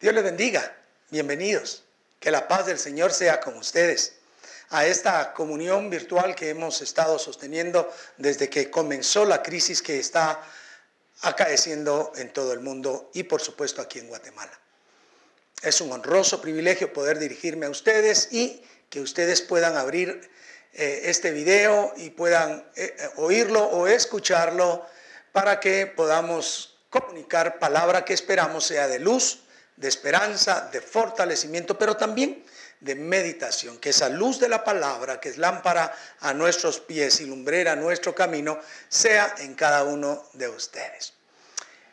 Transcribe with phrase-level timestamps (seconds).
[0.00, 0.76] Dios les bendiga.
[1.10, 1.82] Bienvenidos.
[2.20, 4.12] Que la paz del Señor sea con ustedes
[4.70, 10.40] a esta comunión virtual que hemos estado sosteniendo desde que comenzó la crisis que está
[11.22, 14.56] acaeciendo en todo el mundo y por supuesto aquí en Guatemala.
[15.62, 20.30] Es un honroso privilegio poder dirigirme a ustedes y que ustedes puedan abrir
[20.74, 24.86] eh, este video y puedan eh, oírlo o escucharlo
[25.32, 29.40] para que podamos comunicar palabra que esperamos sea de luz,
[29.78, 32.44] de esperanza, de fortalecimiento, pero también
[32.80, 37.26] de meditación, que esa luz de la palabra, que es lámpara a nuestros pies y
[37.26, 41.12] lumbrera a nuestro camino, sea en cada uno de ustedes.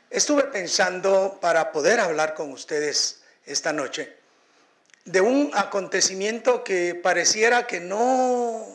[0.09, 4.17] Estuve pensando para poder hablar con ustedes esta noche
[5.05, 8.65] de un acontecimiento que pareciera que no,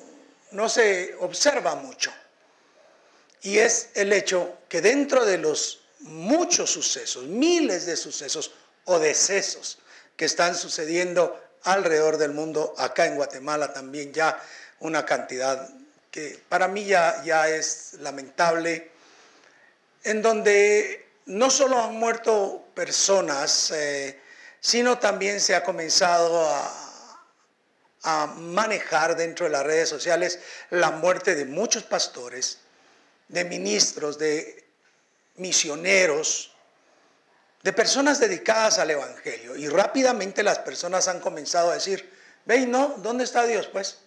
[0.53, 2.13] no se observa mucho.
[3.43, 8.53] Y es el hecho que dentro de los muchos sucesos, miles de sucesos
[8.91, 9.79] o decesos
[10.17, 14.43] que están sucediendo alrededor del mundo, acá en Guatemala también ya
[14.81, 15.71] una cantidad
[16.11, 18.91] que para mí ya, ya es lamentable,
[20.03, 24.19] en donde no solo han muerto personas, eh,
[24.61, 27.17] sino también se ha comenzado a,
[28.03, 32.59] a manejar dentro de las redes sociales la muerte de muchos pastores,
[33.29, 34.65] de ministros, de
[35.37, 36.50] misioneros,
[37.63, 39.57] de personas dedicadas al Evangelio.
[39.57, 42.11] Y rápidamente las personas han comenzado a decir,
[42.47, 43.67] ve, no, ¿dónde está Dios?
[43.67, 43.99] Pues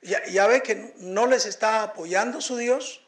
[0.00, 3.02] ya, ya ve que no les está apoyando su Dios.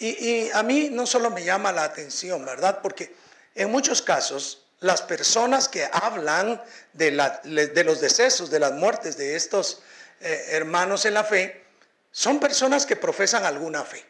[0.00, 2.80] Y, a mí no solo me llama la atención, ¿verdad?
[2.82, 3.16] Porque
[3.56, 6.62] en muchos casos las personas que hablan
[6.92, 9.82] de, la, de los decesos, de las muertes de estos
[10.20, 11.64] eh, hermanos en la fe,
[12.12, 14.04] son personas que profesan alguna fe.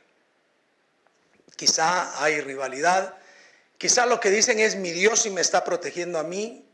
[1.57, 3.15] Quizá hay rivalidad,
[3.79, 6.69] quizá lo que dicen es mi Dios y me está protegiendo a mí,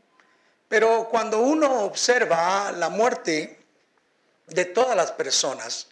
[0.67, 3.59] pero cuando uno observa la muerte
[4.47, 5.87] de todas las personas,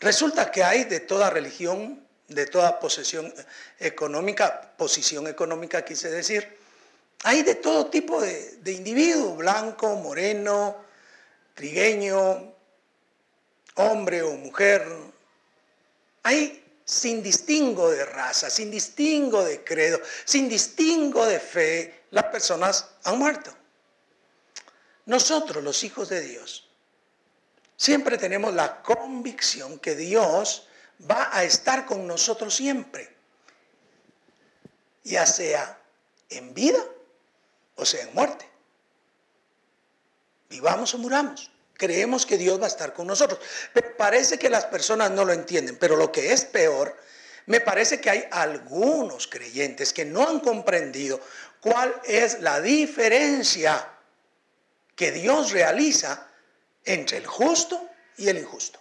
[0.00, 3.32] resulta que hay de toda religión, de toda posesión
[3.78, 6.56] económica, posición económica quise decir,
[7.24, 10.76] hay de todo tipo de, de individuos, blanco, moreno,
[11.54, 12.54] trigueño,
[13.74, 14.86] hombre o mujer.
[16.22, 22.88] Hay sin distingo de raza, sin distingo de credo, sin distingo de fe, las personas
[23.02, 23.52] han muerto.
[25.06, 26.68] Nosotros, los hijos de Dios,
[27.76, 30.68] siempre tenemos la convicción que Dios
[31.10, 33.14] va a estar con nosotros siempre,
[35.02, 35.80] ya sea
[36.30, 36.78] en vida
[37.74, 38.48] o sea en muerte.
[40.48, 41.50] Vivamos o muramos.
[41.76, 43.40] Creemos que Dios va a estar con nosotros.
[43.72, 45.76] Pero parece que las personas no lo entienden.
[45.76, 46.96] Pero lo que es peor,
[47.46, 51.20] me parece que hay algunos creyentes que no han comprendido
[51.60, 53.88] cuál es la diferencia
[54.94, 56.28] que Dios realiza
[56.84, 58.80] entre el justo y el injusto.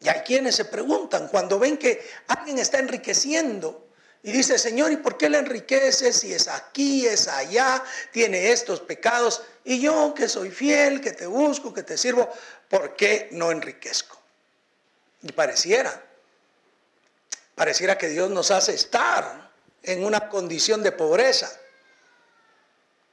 [0.00, 3.89] Y hay quienes se preguntan cuando ven que alguien está enriqueciendo
[4.22, 7.82] y dice, Señor, ¿y por qué le enriqueces si es aquí, es allá,
[8.12, 9.42] tiene estos pecados?
[9.64, 12.30] Y yo que soy fiel, que te busco, que te sirvo,
[12.68, 14.20] ¿por qué no enriquezco?
[15.22, 16.04] Y pareciera,
[17.54, 19.50] pareciera que Dios nos hace estar
[19.82, 21.50] en una condición de pobreza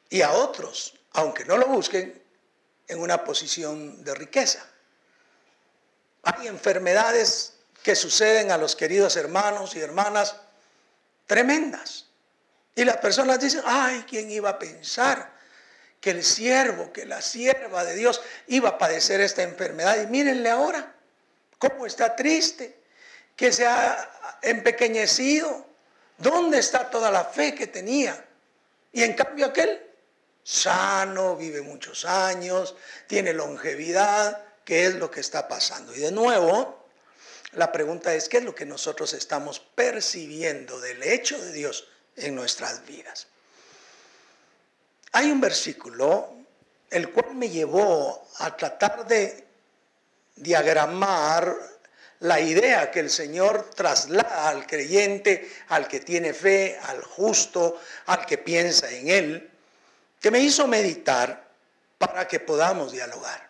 [0.10, 2.22] y a otros, aunque no lo busquen,
[2.90, 4.66] en una posición de riqueza.
[6.24, 10.36] Hay enfermedades que suceden a los queridos hermanos y hermanas
[11.28, 12.08] tremendas.
[12.74, 15.36] Y las personas dicen, ay, ¿quién iba a pensar
[16.00, 20.02] que el siervo, que la sierva de Dios iba a padecer esta enfermedad?
[20.02, 20.96] Y mírenle ahora,
[21.60, 22.80] cómo está triste,
[23.36, 25.68] que se ha empequeñecido.
[26.18, 28.26] ¿Dónde está toda la fe que tenía?
[28.92, 29.84] Y en cambio aquel,
[30.44, 35.94] sano, vive muchos años, tiene longevidad, ¿qué es lo que está pasando?
[35.94, 36.87] Y de nuevo,
[37.58, 42.36] la pregunta es, ¿qué es lo que nosotros estamos percibiendo del hecho de Dios en
[42.36, 43.26] nuestras vidas?
[45.14, 46.36] Hay un versículo
[46.92, 49.44] el cual me llevó a tratar de
[50.36, 51.58] diagramar
[52.20, 58.24] la idea que el Señor traslada al creyente, al que tiene fe, al justo, al
[58.28, 59.52] que piensa en Él,
[60.22, 61.48] que me hizo meditar
[61.98, 63.50] para que podamos dialogar.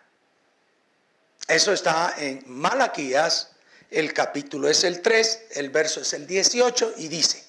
[1.46, 3.52] Eso está en Malaquías
[3.90, 7.42] el capítulo es el 3, el verso es el 18 y dice,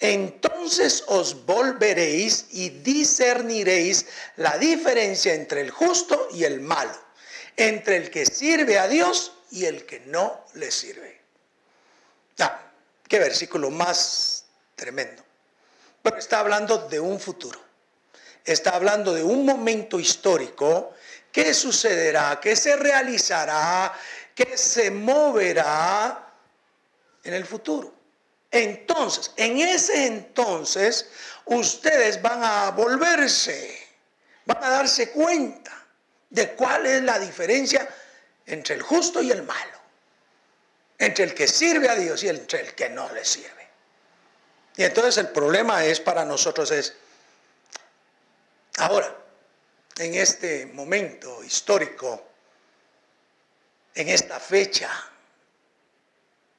[0.00, 4.06] entonces os volveréis y discerniréis
[4.36, 6.98] la diferencia entre el justo y el malo,
[7.56, 11.20] entre el que sirve a Dios y el que no le sirve.
[12.40, 12.60] Ah,
[13.08, 14.44] qué versículo más
[14.74, 15.22] tremendo.
[16.02, 17.58] pero está hablando de un futuro.
[18.44, 20.92] Está hablando de un momento histórico
[21.32, 23.94] que sucederá, que se realizará,
[24.34, 26.32] que se moverá
[27.22, 27.94] en el futuro.
[28.50, 31.08] Entonces, en ese entonces,
[31.46, 33.88] ustedes van a volverse,
[34.44, 35.72] van a darse cuenta
[36.30, 37.88] de cuál es la diferencia
[38.46, 39.78] entre el justo y el malo,
[40.98, 43.68] entre el que sirve a Dios y entre el que no le sirve.
[44.76, 46.94] Y entonces el problema es para nosotros es,
[48.78, 49.16] ahora,
[49.98, 52.33] en este momento histórico,
[53.94, 54.90] en esta fecha,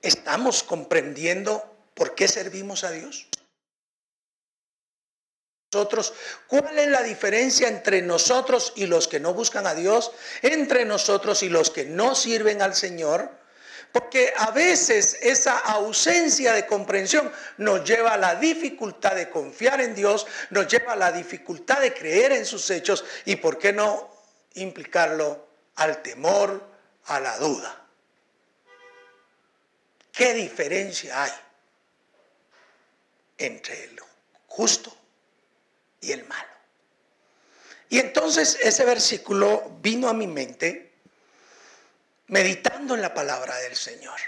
[0.01, 3.27] ¿estamos comprendiendo por qué servimos a Dios?
[5.73, 6.13] Nosotros,
[6.47, 10.13] ¿cuál es la diferencia entre nosotros y los que no buscan a Dios?
[10.41, 13.29] Entre nosotros y los que no sirven al Señor.
[13.91, 19.95] Porque a veces esa ausencia de comprensión nos lleva a la dificultad de confiar en
[19.95, 24.09] Dios, nos lleva a la dificultad de creer en sus hechos y, ¿por qué no
[24.53, 25.45] implicarlo
[25.75, 26.74] al temor,
[27.05, 27.85] a la duda?
[30.11, 31.31] ¿Qué diferencia hay
[33.37, 33.99] entre el
[34.47, 34.95] justo
[36.01, 36.55] y el malo?
[37.89, 40.93] Y entonces ese versículo vino a mi mente
[42.27, 44.19] meditando en la palabra del Señor.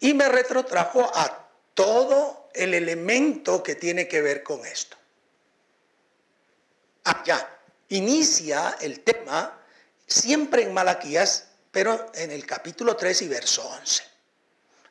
[0.00, 4.96] Y me retrotrajo a todo el elemento que tiene que ver con esto.
[7.04, 7.48] Allá
[7.88, 9.58] inicia el tema
[10.06, 14.02] siempre en Malaquías, pero en el capítulo 3 y verso 11.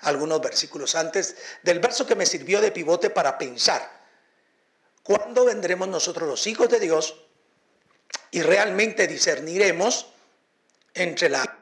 [0.01, 4.06] Algunos versículos antes del verso que me sirvió de pivote para pensar,
[5.03, 7.15] ¿cuándo vendremos nosotros los hijos de Dios
[8.31, 10.07] y realmente discerniremos
[10.94, 11.57] entre la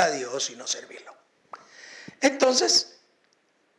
[0.00, 1.14] a Dios y no servirlo.
[2.20, 3.00] Entonces,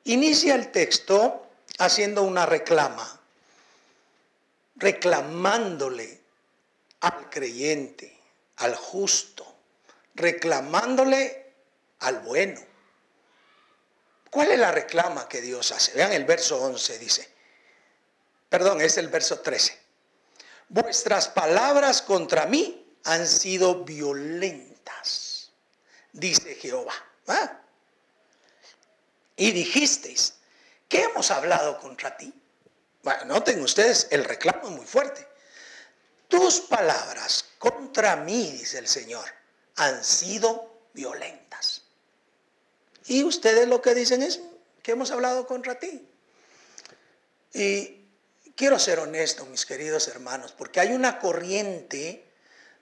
[0.04, 1.50] inicia el texto
[1.80, 3.20] haciendo una reclama,
[4.76, 6.22] reclamándole
[7.00, 8.18] al creyente,
[8.58, 9.53] al justo,
[10.16, 11.54] reclamándole
[12.00, 12.60] al bueno.
[14.30, 15.94] ¿Cuál es la reclama que Dios hace?
[15.94, 17.34] Vean el verso 11, dice.
[18.50, 19.80] Perdón, es el verso 13.
[20.70, 24.74] Vuestras palabras contra mí han sido violentas
[26.14, 26.94] dice Jehová.
[29.36, 30.36] Y dijisteis,
[30.88, 32.34] ¿qué hemos hablado contra ti?
[33.02, 35.28] Bueno, noten ustedes, el reclamo es muy fuerte.
[36.28, 39.26] Tus palabras contra mí, dice el Señor,
[39.76, 41.84] han sido violentas.
[43.06, 44.40] Y ustedes lo que dicen es
[44.82, 46.08] que hemos hablado contra ti.
[47.54, 48.06] Y
[48.56, 52.26] quiero ser honesto, mis queridos hermanos, porque hay una corriente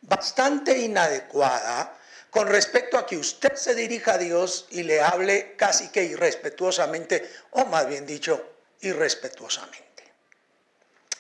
[0.01, 1.97] bastante inadecuada
[2.29, 7.29] con respecto a que usted se dirija a Dios y le hable casi que irrespetuosamente,
[7.51, 10.13] o más bien dicho, irrespetuosamente.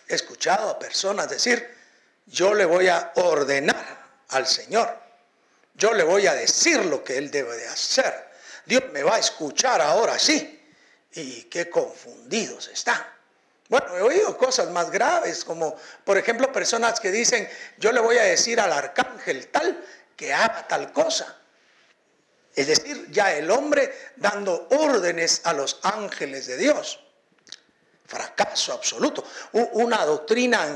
[0.07, 1.67] He escuchado a personas decir,
[2.25, 4.97] yo le voy a ordenar al Señor,
[5.73, 8.29] yo le voy a decir lo que Él debe de hacer.
[8.65, 10.59] Dios me va a escuchar ahora sí.
[11.13, 13.03] Y qué confundidos están.
[13.67, 17.47] Bueno, he oído cosas más graves, como por ejemplo personas que dicen,
[17.77, 19.85] yo le voy a decir al arcángel tal
[20.15, 21.37] que haga tal cosa.
[22.53, 26.99] Es decir, ya el hombre dando órdenes a los ángeles de Dios.
[28.05, 29.23] Fracaso absoluto.
[29.53, 30.67] Una doctrina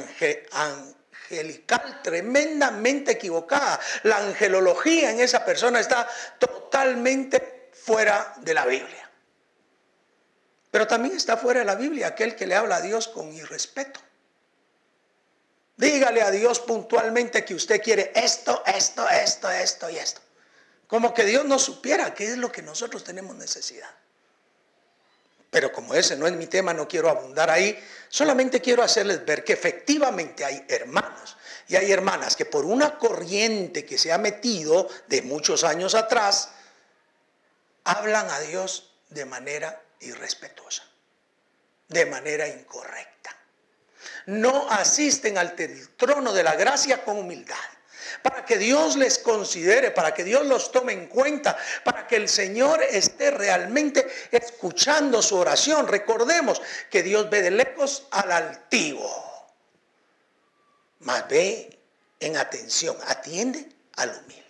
[2.03, 3.79] tremendamente equivocada.
[4.03, 6.07] La angelología en esa persona está
[6.39, 9.09] totalmente fuera de la Biblia.
[10.71, 13.99] Pero también está fuera de la Biblia aquel que le habla a Dios con irrespeto.
[15.77, 20.21] Dígale a Dios puntualmente que usted quiere esto, esto, esto, esto y esto.
[20.87, 23.89] Como que Dios no supiera qué es lo que nosotros tenemos necesidad.
[25.55, 27.81] Pero como ese no es mi tema, no quiero abundar ahí.
[28.09, 31.37] Solamente quiero hacerles ver que efectivamente hay hermanos
[31.69, 36.49] y hay hermanas que por una corriente que se ha metido de muchos años atrás,
[37.85, 40.83] hablan a Dios de manera irrespetuosa,
[41.87, 43.15] de manera incorrecta
[44.25, 45.55] no asisten al
[45.97, 47.55] trono de la gracia con humildad.
[48.21, 52.29] Para que Dios les considere, para que Dios los tome en cuenta, para que el
[52.29, 55.87] Señor esté realmente escuchando su oración.
[55.87, 59.09] Recordemos que Dios ve de lejos al altivo,
[60.99, 61.77] mas ve
[62.19, 64.43] en atención, atiende al humilde.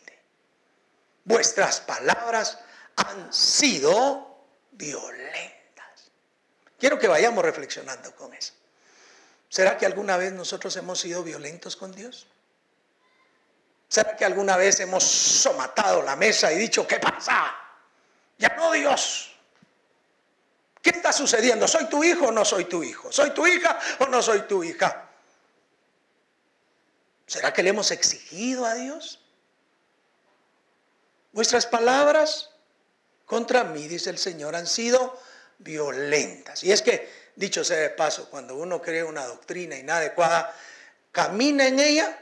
[1.24, 2.60] Vuestras palabras
[2.96, 6.12] han sido violentas.
[6.80, 8.54] Quiero que vayamos reflexionando con eso.
[9.50, 12.28] ¿Será que alguna vez nosotros hemos sido violentos con Dios?
[13.96, 17.56] ¿Será que alguna vez hemos somatado la mesa y dicho, ¿qué pasa?
[18.38, 19.34] Ya no Dios.
[20.82, 21.66] ¿Qué está sucediendo?
[21.66, 23.10] ¿Soy tu hijo o no soy tu hijo?
[23.10, 25.08] ¿Soy tu hija o no soy tu hija?
[27.26, 29.22] ¿Será que le hemos exigido a Dios?
[31.32, 32.50] Vuestras palabras
[33.26, 35.18] contra mí, dice el Señor, han sido
[35.60, 36.66] violentas.
[36.66, 40.54] Y es que, dicho sea de paso, cuando uno cree una doctrina inadecuada,
[41.14, 42.20] camina en ella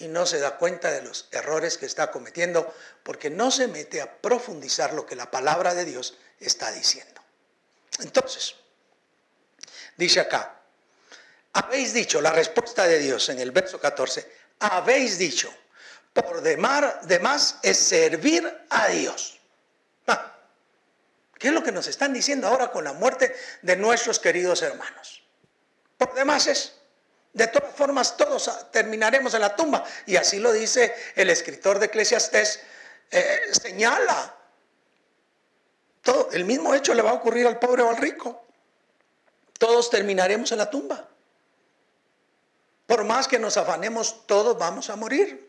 [0.00, 4.00] y no se da cuenta de los errores que está cometiendo porque no se mete
[4.00, 7.20] a profundizar lo que la palabra de Dios está diciendo.
[8.00, 8.56] Entonces,
[9.96, 10.58] dice acá,
[11.52, 14.26] habéis dicho, la respuesta de Dios en el verso 14,
[14.60, 15.52] habéis dicho,
[16.14, 19.38] por demás es servir a Dios.
[20.06, 20.34] Ah,
[21.38, 25.22] ¿Qué es lo que nos están diciendo ahora con la muerte de nuestros queridos hermanos?
[25.98, 26.79] Por demás es.
[27.32, 29.84] De todas formas, todos terminaremos en la tumba.
[30.06, 32.60] Y así lo dice el escritor de Eclesiastés.
[33.10, 34.36] Eh, señala.
[36.02, 38.44] Todo, el mismo hecho le va a ocurrir al pobre o al rico.
[39.58, 41.08] Todos terminaremos en la tumba.
[42.86, 45.48] Por más que nos afanemos, todos vamos a morir.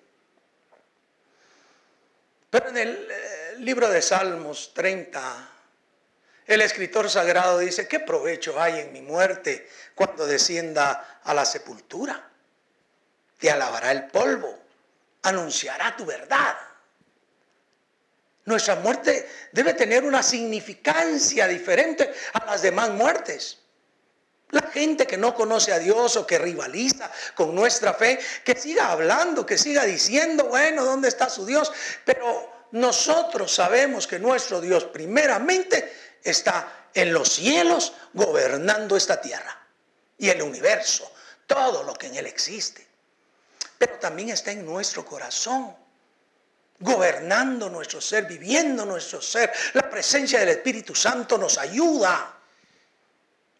[2.51, 5.50] Pero en el eh, libro de Salmos 30,
[6.51, 12.29] el escritor sagrado dice, ¿qué provecho hay en mi muerte cuando descienda a la sepultura?
[13.39, 14.60] Te alabará el polvo,
[15.24, 16.55] anunciará tu verdad.
[18.46, 23.60] Nuestra muerte debe tener una significancia diferente a las demás muertes.
[24.50, 28.91] La gente que no conoce a Dios o que rivaliza con nuestra fe, que siga
[28.91, 31.72] hablando, que siga diciendo, bueno, ¿dónde está su Dios?
[32.03, 39.57] Pero nosotros sabemos que nuestro Dios primeramente está en los cielos gobernando esta tierra
[40.17, 41.11] y el universo,
[41.47, 42.87] todo lo que en él existe.
[43.77, 45.75] Pero también está en nuestro corazón,
[46.79, 49.51] gobernando nuestro ser, viviendo nuestro ser.
[49.73, 52.37] La presencia del Espíritu Santo nos ayuda,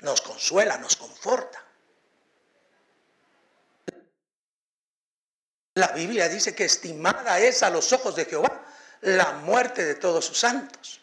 [0.02, 1.64] nos consuela, nos conforta.
[5.76, 8.66] La Biblia dice que estimada es a los ojos de Jehová
[9.02, 11.01] la muerte de todos sus santos.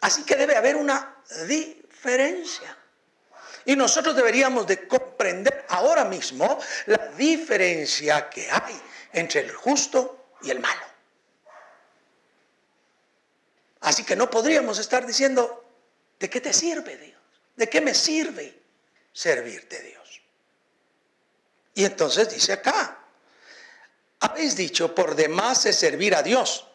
[0.00, 2.76] Así que debe haber una diferencia.
[3.64, 8.80] Y nosotros deberíamos de comprender ahora mismo la diferencia que hay
[9.12, 10.80] entre el justo y el malo.
[13.80, 15.64] Así que no podríamos estar diciendo,
[16.18, 17.20] ¿de qué te sirve Dios?
[17.56, 18.58] ¿De qué me sirve
[19.12, 20.22] servirte Dios?
[21.74, 22.98] Y entonces dice acá,
[24.20, 26.69] habéis dicho, por demás es servir a Dios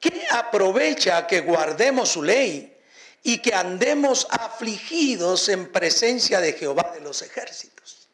[0.00, 2.76] ¿Qué aprovecha que guardemos su ley
[3.22, 8.08] y que andemos afligidos en presencia de Jehová de los ejércitos?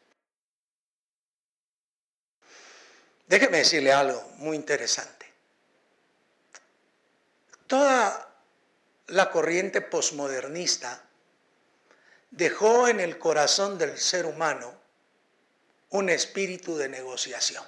[3.27, 5.25] Déjeme decirle algo muy interesante.
[7.67, 8.29] Toda
[9.07, 11.03] la corriente posmodernista
[12.29, 14.73] dejó en el corazón del ser humano
[15.89, 17.63] un espíritu de negociación.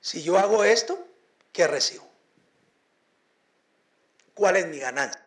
[0.00, 1.06] Si yo hago esto,
[1.52, 2.08] ¿qué recibo?
[4.34, 5.26] ¿Cuál es mi ganancia?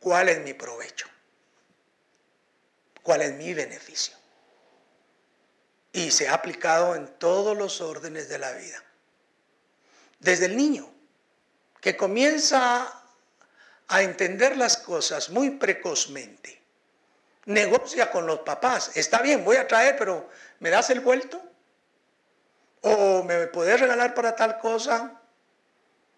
[0.00, 1.06] ¿Cuál es mi provecho?
[3.02, 4.14] ¿Cuál es mi beneficio?
[5.92, 8.82] Y se ha aplicado en todos los órdenes de la vida.
[10.18, 10.92] Desde el niño,
[11.80, 13.02] que comienza
[13.88, 16.62] a entender las cosas muy precozmente,
[17.44, 18.96] negocia con los papás.
[18.96, 21.42] Está bien, voy a traer, pero ¿me das el vuelto?
[22.84, 25.20] O me puedes regalar para tal cosa.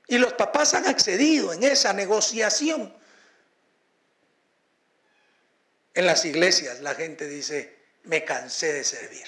[0.08, 2.94] Y los papás han accedido en esa negociación.
[5.94, 9.26] En las iglesias la gente dice, me cansé de servir.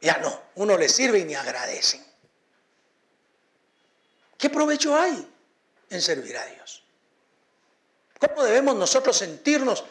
[0.00, 2.04] Ya no, uno le sirve y ni agradecen.
[4.38, 5.30] ¿Qué provecho hay
[5.90, 6.82] en servir a Dios?
[8.18, 9.84] ¿Cómo debemos nosotros sentirnos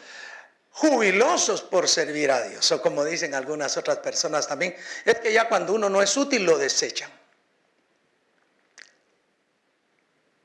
[0.70, 2.70] jubilosos por servir a Dios.
[2.72, 4.74] O como dicen algunas otras personas también,
[5.04, 7.10] es que ya cuando uno no es útil lo desechan.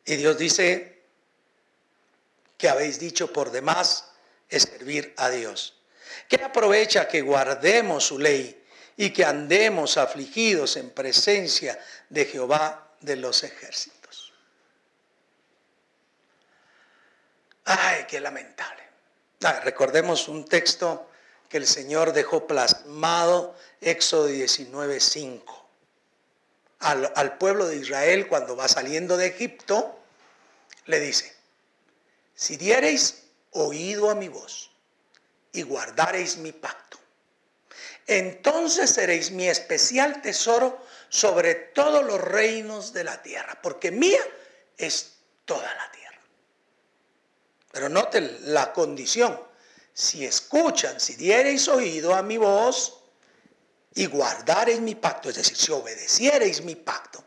[0.06, 1.02] Y Dios dice
[2.58, 4.12] que habéis dicho por demás
[4.50, 5.80] es servir a Dios.
[6.28, 8.64] Que aprovecha que guardemos su ley
[8.98, 11.80] y que andemos afligidos en presencia
[12.10, 14.34] de Jehová de los ejércitos.
[17.66, 18.84] Ay, qué lamentable.
[19.44, 21.10] Ah, recordemos un texto
[21.50, 25.44] que el Señor dejó plasmado, Éxodo 19:5.
[26.80, 30.00] Al, al pueblo de Israel, cuando va saliendo de Egipto,
[30.86, 31.36] le dice,
[32.34, 34.72] si diereis oído a mi voz
[35.52, 37.00] y guardareis mi pacto,
[38.08, 44.22] entonces seréis mi especial tesoro sobre todos los reinos de la tierra, porque mía
[44.78, 45.14] es
[45.46, 46.05] toda la tierra.
[47.76, 49.38] Pero note la condición.
[49.94, 53.04] Si escuchan, si diereis oído a mi voz
[53.94, 57.22] y guardareis mi pacto, es decir, si obedeciereis mi pacto,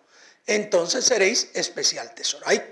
[0.46, 2.48] entonces seréis especial tesoro.
[2.48, 2.62] Ahí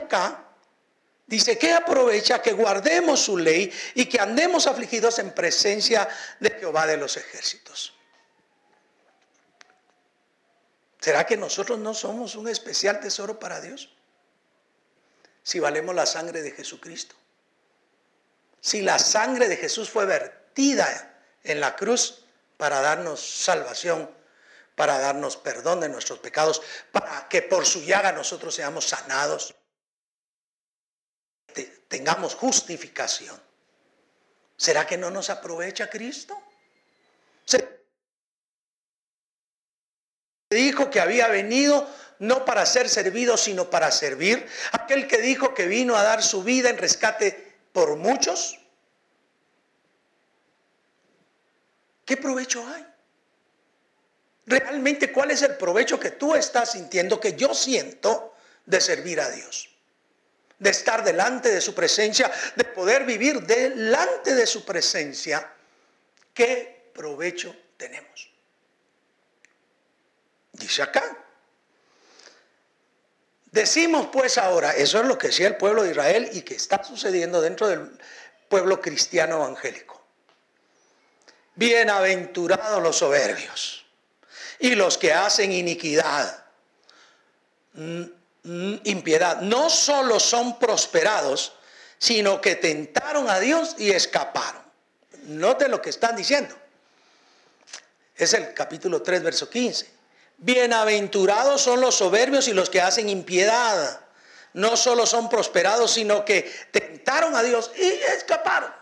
[0.00, 0.54] acá
[1.26, 6.08] dice que aprovecha que guardemos su ley y que andemos afligidos en presencia
[6.38, 7.92] de Jehová de los ejércitos.
[11.00, 13.90] ¿Será que nosotros no somos un especial tesoro para Dios?
[15.44, 17.14] Si valemos la sangre de Jesucristo.
[18.60, 22.24] Si la sangre de Jesús fue vertida en la cruz
[22.56, 24.10] para darnos salvación,
[24.74, 29.54] para darnos perdón de nuestros pecados, para que por su llaga nosotros seamos sanados,
[31.88, 33.40] tengamos justificación.
[34.56, 36.40] ¿Será que no nos aprovecha Cristo?
[40.54, 44.46] dijo que había venido no para ser servido, sino para servir.
[44.72, 48.58] Aquel que dijo que vino a dar su vida en rescate por muchos.
[52.04, 52.86] ¿Qué provecho hay?
[54.46, 58.34] Realmente, ¿cuál es el provecho que tú estás sintiendo, que yo siento
[58.66, 59.70] de servir a Dios?
[60.58, 65.50] De estar delante de su presencia, de poder vivir delante de su presencia.
[66.34, 68.30] ¿Qué provecho tenemos?
[70.52, 71.23] Dice acá.
[73.54, 76.82] Decimos pues ahora, eso es lo que decía el pueblo de Israel y que está
[76.82, 77.88] sucediendo dentro del
[78.48, 80.02] pueblo cristiano evangélico.
[81.54, 83.86] Bienaventurados los soberbios
[84.58, 86.46] y los que hacen iniquidad,
[87.74, 88.02] mm,
[88.42, 89.40] mm, impiedad.
[89.42, 91.52] No solo son prosperados,
[91.96, 94.64] sino que tentaron a Dios y escaparon.
[95.28, 96.56] Note lo que están diciendo.
[98.16, 99.94] Es el capítulo 3, verso 15.
[100.38, 104.00] Bienaventurados son los soberbios y los que hacen impiedad.
[104.52, 108.72] No solo son prosperados, sino que tentaron a Dios y escaparon.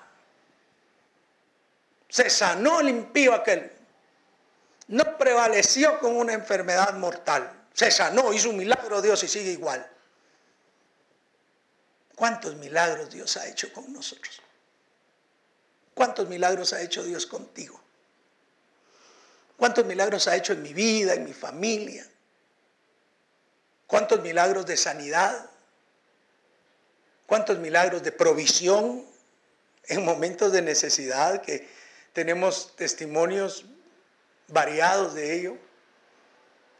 [2.09, 3.73] Se sanó el impío aquel.
[4.88, 7.51] No prevaleció con una enfermedad mortal.
[7.73, 9.88] Se sanó, hizo un milagro Dios y sigue igual.
[12.15, 14.43] ¿Cuántos milagros Dios ha hecho con nosotros?
[15.95, 17.82] ¿Cuántos milagros ha hecho Dios contigo?
[19.57, 22.07] ¿Cuántos milagros ha hecho en mi vida, en mi familia?
[23.87, 25.51] ¿Cuántos milagros de sanidad?
[27.27, 29.07] ¿Cuántos milagros de provisión
[29.85, 31.69] en momentos de necesidad que
[32.12, 33.67] tenemos testimonios
[34.49, 35.59] variados de ello?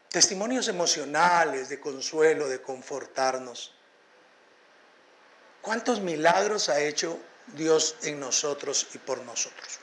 [0.09, 3.75] Testimonios emocionales, de consuelo, de confortarnos.
[5.63, 7.19] ¿Cuántos milagros ha hecho
[7.55, 9.82] Dios en nosotros y por nosotros?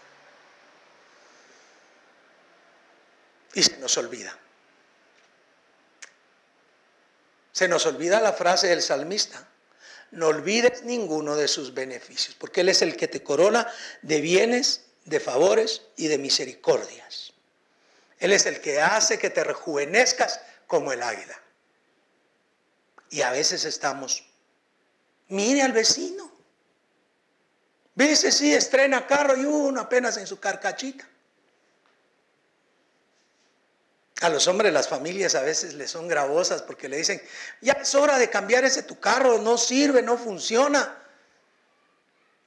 [3.54, 4.38] Y se nos olvida.
[7.52, 9.48] Se nos olvida la frase del salmista.
[10.12, 13.68] No olvides ninguno de sus beneficios, porque Él es el que te corona
[14.02, 17.34] de bienes, de favores y de misericordias.
[18.20, 21.40] Él es el que hace que te rejuvenezcas como el águila.
[23.10, 24.24] Y a veces estamos,
[25.28, 26.32] mire al vecino.
[27.96, 31.08] Vese si estrena carro y uno apenas en su carcachita.
[34.22, 37.22] A los hombres las familias a veces les son gravosas porque le dicen,
[37.62, 40.98] ya es hora de cambiar ese tu carro, no sirve, no funciona.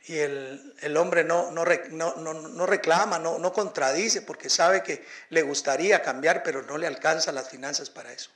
[0.05, 6.03] Y el, hombre no, no, no, reclama, no, no contradice porque sabe que le gustaría
[6.03, 8.31] cambiar, pero no le alcanza las finanzas para eso.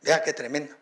[0.00, 0.74] Vea qué tremendo.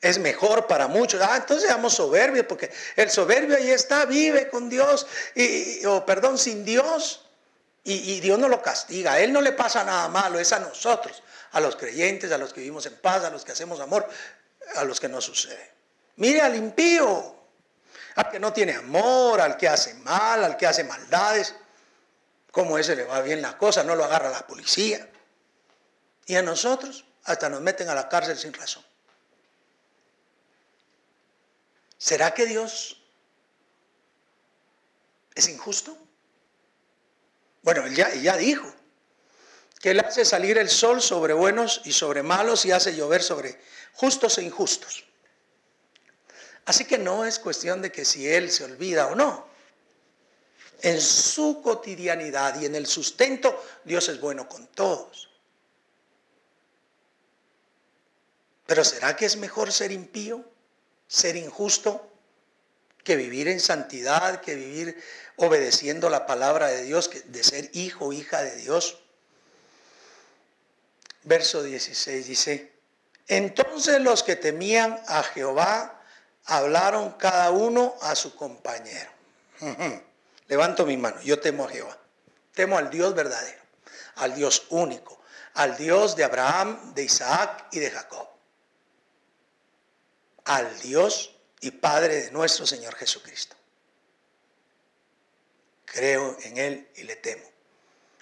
[0.00, 1.20] Es mejor para muchos.
[1.22, 6.38] Ah, entonces seamos soberbios, porque el soberbio ahí está, vive con Dios, y, o perdón,
[6.38, 7.27] sin Dios.
[7.90, 11.22] Y, Dios no lo castiga, a Él no le pasa nada malo, es a nosotros,
[11.52, 14.06] a los creyentes, a los que vivimos en paz, a los que hacemos amor,
[14.76, 15.72] a los que no sucede.
[16.16, 17.34] Mire al impío,
[18.16, 21.54] al que no tiene amor, al que hace mal, al que hace maldades.
[22.50, 25.08] Como ese le va bien la cosa, no lo agarra la policía.
[26.26, 28.84] Y a nosotros hasta nos meten a la cárcel sin razón.
[31.96, 33.00] ¿Será que Dios
[35.34, 35.96] es injusto?
[37.68, 38.66] Bueno, él ya, dijo
[39.78, 43.60] que él hace salir el sol sobre buenos y sobre malos y hace llover sobre
[43.92, 45.04] justos e injustos.
[46.64, 49.46] Así que no es cuestión de que si él se olvida o no.
[50.80, 55.28] En su cotidianidad y en el sustento, Dios es bueno con todos.
[58.64, 60.42] Pero ¿será que es mejor ser impío,
[61.06, 62.17] ser injusto,
[63.08, 65.02] que vivir en santidad, que vivir
[65.36, 68.98] obedeciendo la palabra de Dios, de ser hijo hija de Dios.
[71.22, 72.70] Verso 16 dice,
[73.26, 76.02] Entonces los que temían a Jehová
[76.44, 79.10] hablaron cada uno a su compañero.
[80.48, 81.96] Levanto mi mano, yo temo a Jehová.
[82.52, 83.62] Temo al Dios verdadero,
[84.16, 85.18] al Dios único,
[85.54, 88.28] al Dios de Abraham, de Isaac y de Jacob.
[90.44, 93.56] Al Dios y Padre de nuestro Señor Jesucristo.
[95.84, 97.48] Creo en Él y le temo.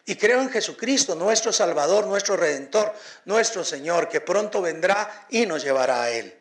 [0.04, 2.94] Y creo en Jesucristo, nuestro Salvador, nuestro Redentor,
[3.24, 6.38] nuestro Señor, que pronto vendrá y nos llevará a Él,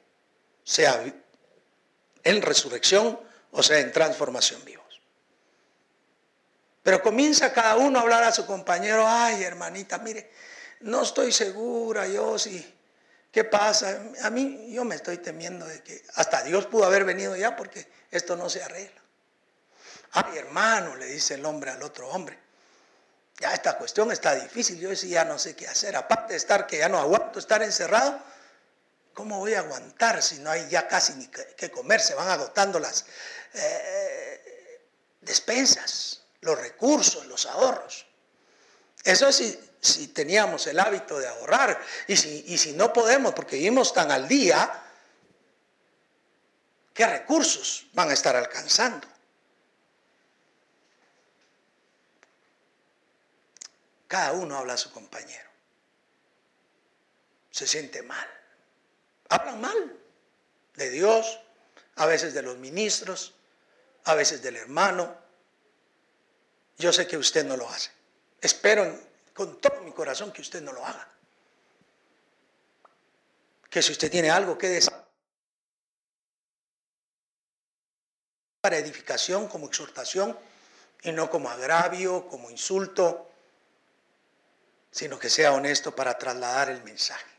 [0.63, 1.03] sea
[2.23, 3.19] en resurrección
[3.51, 5.01] o sea en transformación vivos.
[6.83, 10.29] Pero comienza cada uno a hablar a su compañero, ay hermanita, mire,
[10.81, 12.73] no estoy segura yo si,
[13.35, 14.01] ¿qué pasa?
[14.21, 17.85] A mí yo me estoy temiendo de que hasta Dios pudo haber venido ya porque
[18.09, 19.01] esto no se arregla.
[20.13, 22.39] Ay hermano, le dice el hombre al otro hombre,
[23.37, 26.65] ya esta cuestión está difícil, yo sí ya no sé qué hacer, aparte de estar
[26.65, 28.17] que ya no aguanto estar encerrado,
[29.13, 31.99] ¿cómo voy a aguantar si no hay ya casi ni que comer?
[31.99, 33.05] Se van agotando las
[33.53, 34.81] eh,
[35.19, 38.05] despensas, los recursos, los ahorros.
[39.03, 43.55] Eso sí, si teníamos el hábito de ahorrar y si, y si no podemos porque
[43.55, 44.83] vivimos tan al día,
[46.93, 49.07] ¿qué recursos van a estar alcanzando?
[54.07, 55.49] Cada uno habla a su compañero.
[57.51, 58.27] Se siente mal.
[59.29, 59.99] Hablan mal
[60.75, 61.39] de Dios,
[61.95, 63.33] a veces de los ministros,
[64.03, 65.15] a veces del hermano.
[66.77, 67.91] Yo sé que usted no lo hace.
[68.41, 68.99] Espero
[69.35, 71.09] con todo mi corazón que usted no lo haga.
[73.69, 74.93] Que si usted tiene algo que decir
[78.61, 80.39] para edificación, como exhortación,
[81.03, 83.29] y no como agravio, como insulto,
[84.89, 87.29] sino que sea honesto para trasladar el mensaje.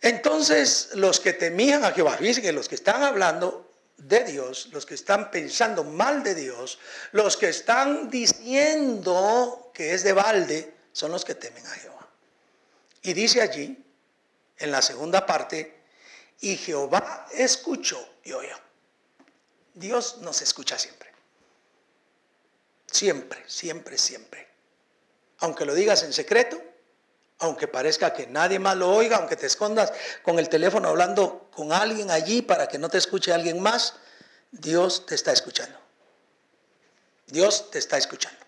[0.00, 3.71] Entonces, los que temían a Jehová, fíjense que los que están hablando
[4.02, 6.78] de Dios, los que están pensando mal de Dios,
[7.12, 12.08] los que están diciendo que es de balde, son los que temen a Jehová.
[13.02, 13.84] Y dice allí,
[14.58, 15.82] en la segunda parte,
[16.40, 18.56] y Jehová escuchó y oyó.
[19.74, 21.10] Dios nos escucha siempre.
[22.86, 24.52] Siempre, siempre, siempre
[25.42, 26.62] aunque lo digas en secreto,
[27.42, 31.72] aunque parezca que nadie más lo oiga, aunque te escondas con el teléfono hablando con
[31.72, 33.94] alguien allí para que no te escuche alguien más,
[34.52, 35.76] Dios te está escuchando.
[37.26, 38.38] Dios te está escuchando.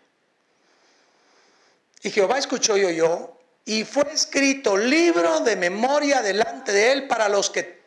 [2.03, 3.33] Y Jehová escuchó y oyó,
[3.65, 7.83] y fue escrito libro de memoria delante de él para los que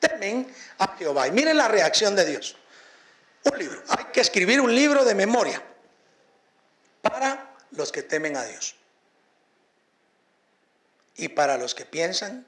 [0.00, 1.28] temen a Jehová.
[1.28, 2.56] Y miren la reacción de Dios.
[3.44, 3.82] Un libro.
[3.88, 5.62] Hay que escribir un libro de memoria
[7.02, 8.76] para los que temen a Dios
[11.16, 12.46] y para los que piensan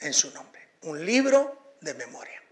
[0.00, 0.68] en su nombre.
[0.82, 2.42] Un libro de memoria.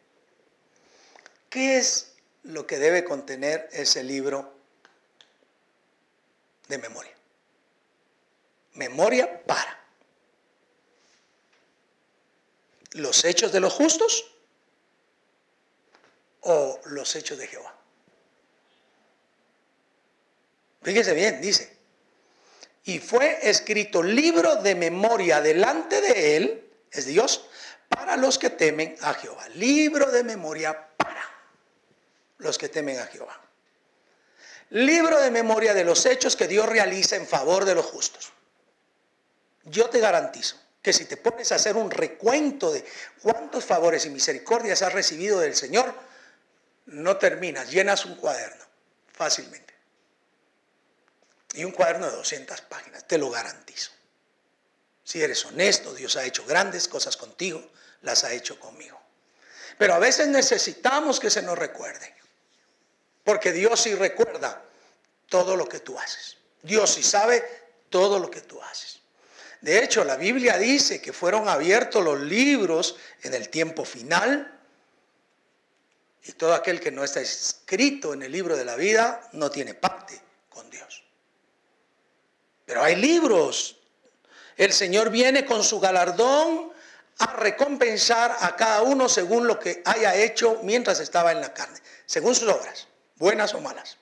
[1.49, 4.53] ¿Qué es lo que debe contener ese libro
[6.69, 7.13] de memoria?
[8.75, 9.79] Memoria para
[12.93, 14.31] los hechos de los justos
[16.41, 17.75] o los hechos de Jehová.
[20.83, 21.74] Fíjese bien, dice,
[22.85, 27.47] y fue escrito libro de memoria delante de él, es Dios,
[27.89, 29.49] para los que temen a Jehová.
[29.55, 31.25] Libro de memoria para
[32.39, 33.41] los que temen a Jehová.
[34.71, 38.33] Libro de memoria de los hechos que Dios realiza en favor de los justos.
[39.65, 42.85] Yo te garantizo que si te pones a hacer un recuento de
[43.23, 45.95] cuántos favores y misericordias has recibido del Señor,
[46.87, 48.63] no terminas, llenas un cuaderno
[49.11, 49.74] fácilmente
[51.55, 53.91] y un cuaderno de 200 páginas, te lo garantizo.
[55.03, 57.71] Si eres honesto, Dios ha hecho grandes cosas contigo,
[58.03, 59.01] las ha hecho conmigo.
[59.79, 62.15] Pero a veces necesitamos que se nos recuerde,
[63.23, 64.63] porque Dios sí recuerda
[65.29, 66.37] todo lo que tú haces.
[66.63, 67.45] Dios sí sabe
[67.91, 69.01] todo lo que tú haces.
[69.61, 74.61] De hecho, la Biblia dice que fueron abiertos los libros en el tiempo final
[76.25, 79.75] y todo aquel que no está escrito en el libro de la vida no tiene
[79.75, 80.84] parte con Dios.
[82.65, 83.77] Pero hay libros.
[84.57, 86.73] El Señor viene con su galardón
[87.19, 91.79] a recompensar a cada uno según lo que haya hecho mientras estaba en la carne,
[92.07, 93.99] según sus obras, buenas o malas.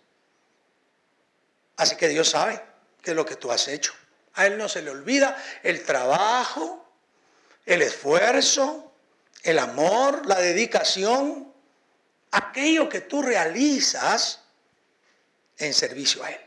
[1.76, 2.62] Así que Dios sabe
[3.02, 3.92] qué es lo que tú has hecho.
[4.34, 6.86] A Él no se le olvida el trabajo,
[7.66, 8.92] el esfuerzo,
[9.42, 11.52] el amor, la dedicación,
[12.30, 14.40] aquello que tú realizas
[15.58, 16.40] en servicio a Él.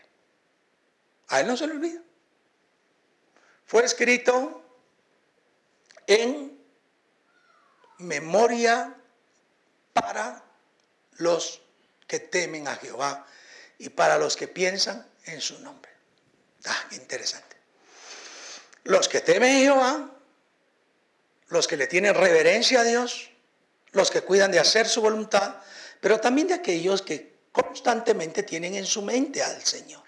[1.30, 2.02] A Él no se le olvida.
[3.66, 4.64] Fue escrito
[6.08, 6.60] en
[7.98, 8.96] memoria
[9.94, 10.44] para
[11.14, 11.62] los
[12.08, 13.26] que temen a Jehová
[13.78, 15.92] y para los que piensan en su nombre.
[16.66, 17.56] Ah, interesante.
[18.84, 20.12] Los que temen a Jehová,
[21.48, 23.32] los que le tienen reverencia a Dios,
[23.92, 25.56] los que cuidan de hacer su voluntad,
[26.02, 30.04] pero también de aquellos que constantemente tienen en su mente al Señor,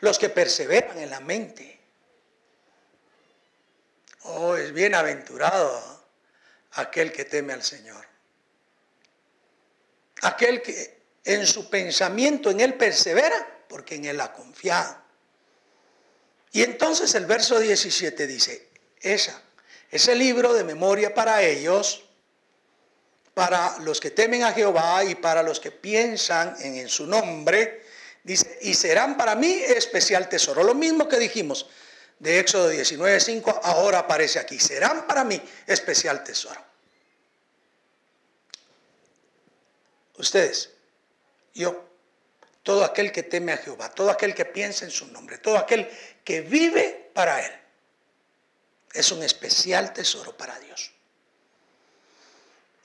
[0.00, 1.78] los que perseveran en la mente.
[4.22, 6.06] Oh, es bienaventurado
[6.72, 8.06] aquel que teme al Señor.
[10.22, 14.96] Aquel que en su pensamiento en él persevera, porque en él ha confiado.
[16.52, 18.68] Y entonces el verso 17 dice,
[19.00, 19.40] esa,
[19.90, 22.04] ese libro de memoria para ellos,
[23.34, 27.84] para los que temen a Jehová y para los que piensan en, en su nombre,
[28.28, 30.62] dice, y serán para mí especial tesoro.
[30.62, 31.66] Lo mismo que dijimos
[32.18, 36.62] de Éxodo 19.5, ahora aparece aquí, serán para mí especial tesoro.
[40.18, 40.70] Ustedes,
[41.54, 41.88] yo,
[42.62, 45.88] todo aquel que teme a Jehová, todo aquel que piensa en su nombre, todo aquel
[46.22, 47.52] que vive para Él,
[48.92, 50.92] es un especial tesoro para Dios.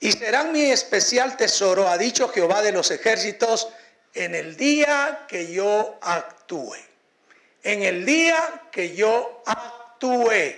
[0.00, 3.68] Y serán mi especial tesoro, ha dicho Jehová de los ejércitos,
[4.14, 6.76] en el día que yo actúe.
[7.62, 10.54] En el día que yo actúe.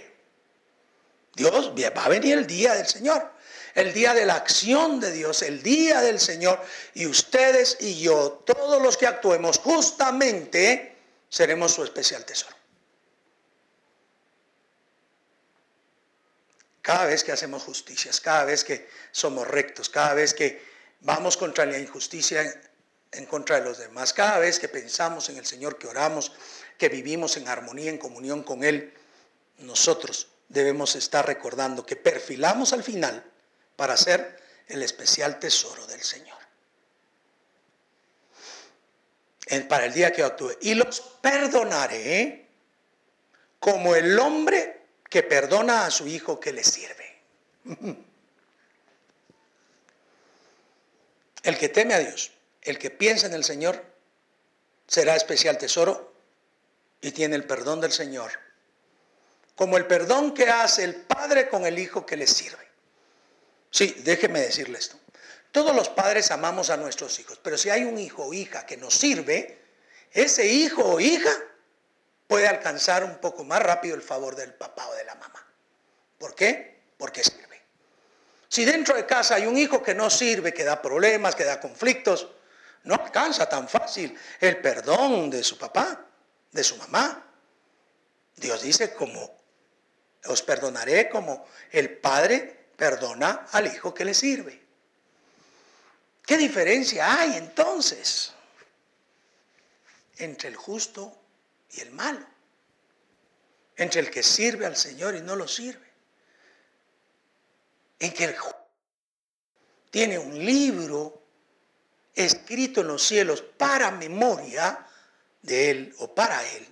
[1.35, 3.37] Dios va a venir el día del Señor
[3.77, 6.59] el día de la acción de Dios, el día del Señor,
[6.95, 10.97] y ustedes y yo, todos los que actuemos justamente,
[11.29, 12.57] seremos su especial tesoro.
[16.81, 20.63] Cada vez que hacemos justicias, cada vez que somos rectos, cada vez que
[21.01, 22.59] vamos contra la injusticia
[23.17, 26.33] en contra de los demás, cada vez que pensamos en el Señor, que oramos,
[26.79, 28.93] que vivimos en armonía, en comunión con Él,
[29.59, 33.25] nosotros debemos estar recordando que perfilamos al final
[33.77, 36.37] para ser el especial tesoro del Señor.
[39.69, 40.57] para el día que actúe.
[40.61, 42.49] Y los perdonaré
[43.61, 47.23] como el hombre que perdona a su hijo que le sirve.
[51.43, 52.33] El que teme a Dios,
[52.67, 53.83] el que piensa en el Señor,
[54.87, 56.13] será especial tesoro
[57.01, 58.33] y tiene el perdón del Señor.
[59.55, 62.67] Como el perdón que hace el Padre con el Hijo que le sirve.
[63.71, 64.99] Sí, déjeme decirle esto.
[65.53, 68.77] Todos los padres amamos a nuestros hijos, pero si hay un hijo o hija que
[68.77, 69.59] nos sirve,
[70.13, 71.31] ese hijo o hija
[72.27, 75.47] puede alcanzar un poco más rápido el favor del papá o de la mamá.
[76.19, 76.81] ¿Por qué?
[76.99, 77.61] Porque sirve.
[78.49, 81.61] Si dentro de casa hay un hijo que no sirve, que da problemas, que da
[81.61, 82.29] conflictos,
[82.87, 86.07] no alcanza tan fácil el perdón de su papá,
[86.51, 87.23] de su mamá.
[88.37, 89.37] Dios dice como
[90.27, 94.65] os perdonaré como el Padre perdona al hijo que le sirve.
[96.25, 98.33] ¿Qué diferencia hay entonces
[100.19, 101.17] entre el justo
[101.71, 102.27] y el malo?
[103.77, 105.87] Entre el que sirve al Señor y no lo sirve.
[107.99, 108.37] En que el
[109.91, 111.26] tiene un libro
[112.17, 114.85] escrito en los cielos para memoria
[115.43, 116.67] de él o para él,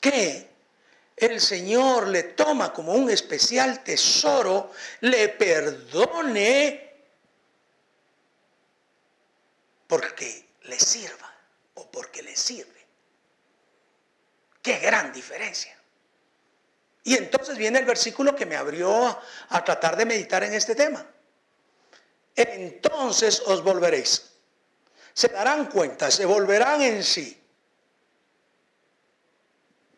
[0.00, 0.50] que
[1.16, 6.90] el Señor le toma como un especial tesoro, le perdone
[9.86, 11.34] porque le sirva
[11.74, 12.86] o porque le sirve.
[14.62, 15.76] Qué gran diferencia.
[17.04, 19.18] Y entonces viene el versículo que me abrió
[19.48, 21.04] a, tratar de meditar en este tema.
[22.36, 24.30] Entonces os volveréis.
[25.12, 27.40] Se darán cuenta, se volverán en sí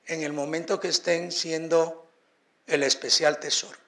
[0.07, 2.11] en el momento que estén siendo
[2.67, 3.79] el especial tesoro,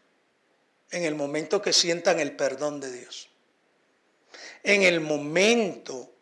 [0.90, 3.28] en el momento que sientan el perdón de Dios,
[4.62, 6.12] en el momento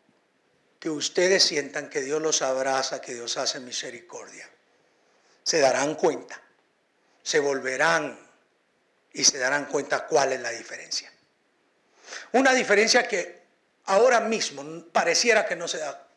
[0.80, 4.48] que ustedes sientan que Dios los abraza, que Dios hace misericordia,
[5.44, 6.42] se darán cuenta,
[7.22, 8.18] se volverán
[9.12, 11.11] y se darán cuenta cuál es la diferencia.
[12.32, 13.42] Una diferencia que
[13.86, 16.08] ahora mismo pareciera que no se da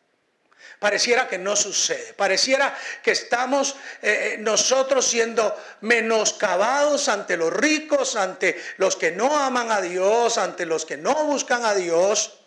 [0.80, 2.14] Pareciera que no sucede.
[2.14, 9.38] Pareciera que estamos eh, eh, nosotros siendo menoscabados ante los ricos, ante los que no
[9.38, 12.40] aman a Dios, ante los que no buscan a Dios.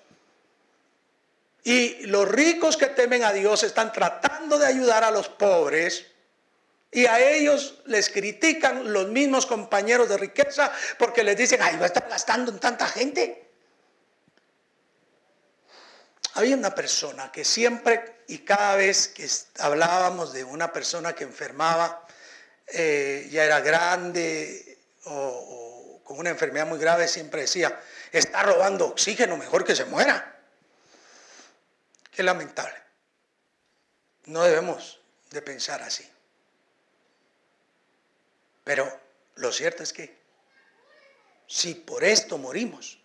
[1.64, 6.06] Y los ricos que temen a Dios están tratando de ayudar a los pobres.
[6.90, 11.85] Y a ellos les critican los mismos compañeros de riqueza porque les dicen, ay, va
[11.85, 13.51] a estar gastando en tanta gente.
[16.35, 22.07] Había una persona que siempre y cada vez que hablábamos de una persona que enfermaba,
[22.68, 27.81] eh, ya era grande o, con una enfermedad muy grave siempre decía,
[28.12, 30.40] está robando oxígeno, mejor que se muera.
[32.11, 32.74] Qué lamentable.
[34.27, 36.09] No debemos de pensar así.
[38.68, 39.00] Pero
[39.37, 40.14] lo cierto es que
[41.46, 42.98] si por esto morimos,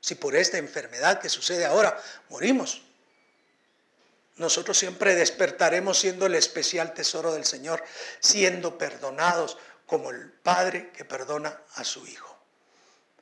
[0.00, 2.80] si por esta enfermedad que sucede ahora morimos,
[4.36, 7.84] nosotros siempre despertaremos siendo el especial tesoro del Señor,
[8.18, 12.34] siendo perdonados como el Padre que perdona a su Hijo.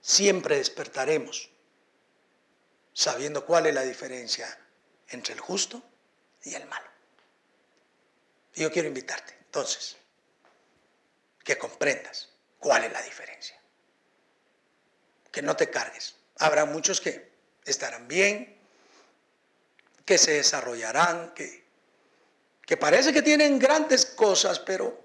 [0.01, 1.51] Siempre despertaremos
[2.95, 4.47] sabiendo cuál es la diferencia
[5.09, 5.83] entre el justo
[6.45, 6.87] y el malo.
[8.55, 9.97] Y yo quiero invitarte, entonces,
[11.49, 13.59] que comprendas cuál es la diferencia.
[15.33, 16.15] Que no te cargues.
[16.37, 17.33] Habrá muchos que
[17.65, 18.61] estarán bien,
[20.05, 21.65] que se desarrollarán, que,
[22.67, 25.03] que parece que tienen grandes cosas, pero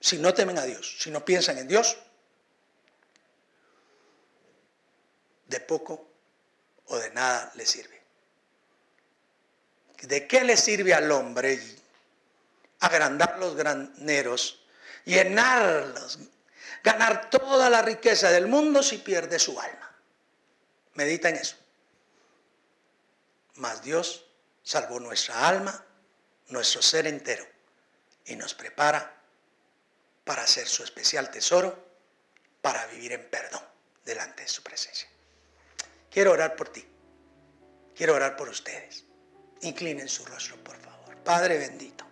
[0.00, 1.96] si no temen a Dios, si no piensan en Dios,
[5.46, 6.10] de poco
[6.88, 8.02] o de nada le sirve.
[10.02, 11.58] ¿De qué le sirve al hombre
[12.80, 14.63] agrandar los graneros,
[15.04, 16.18] llenarlos,
[16.82, 19.94] ganar toda la riqueza del mundo si pierde su alma?
[20.94, 21.56] Medita en eso.
[23.56, 24.26] Mas Dios
[24.62, 25.84] salvó nuestra alma,
[26.48, 27.46] nuestro ser entero,
[28.26, 29.14] y nos prepara
[30.24, 31.84] para ser su especial tesoro,
[32.60, 33.62] para vivir en perdón
[34.04, 35.08] delante de su presencia.
[36.10, 36.86] Quiero orar por ti.
[37.94, 39.04] Quiero orar por ustedes.
[39.60, 41.16] Inclinen su rostro, por favor.
[41.18, 42.03] Padre bendito,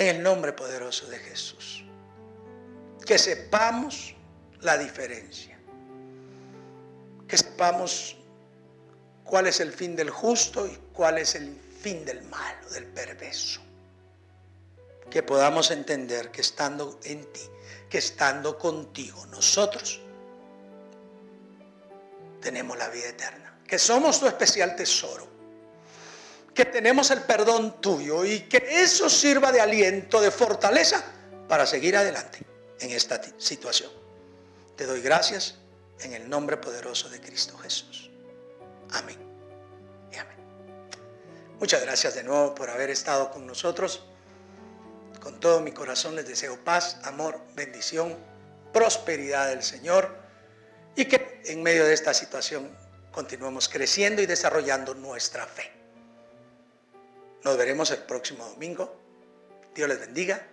[0.00, 1.84] en el nombre poderoso de Jesús,
[3.04, 4.14] que sepamos
[4.62, 5.58] la diferencia.
[7.28, 8.16] Que sepamos
[9.24, 13.60] cuál es el fin del justo y cuál es el fin del malo, del perverso.
[15.10, 17.42] Que podamos entender que estando en ti,
[17.90, 20.00] que estando contigo, nosotros
[22.40, 25.28] tenemos la vida eterna, que somos tu especial tesoro,
[26.60, 31.02] que tenemos el perdón tuyo y que eso sirva de aliento, de fortaleza
[31.48, 32.40] para seguir adelante
[32.80, 33.90] en esta situación.
[34.76, 35.54] Te doy gracias
[36.00, 38.10] en el nombre poderoso de Cristo Jesús.
[38.90, 39.16] Amén.
[40.12, 40.36] Y amén.
[41.58, 44.02] Muchas gracias de nuevo por haber estado con nosotros.
[45.18, 48.18] Con todo mi corazón les deseo paz, amor, bendición,
[48.70, 50.14] prosperidad del Señor
[50.94, 52.70] y que en medio de esta situación
[53.12, 55.79] continuemos creciendo y desarrollando nuestra fe.
[57.44, 58.94] Nos veremos el próximo domingo.
[59.74, 60.46] Dios les bendiga.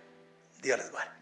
[0.62, 1.17] Dios les guarde.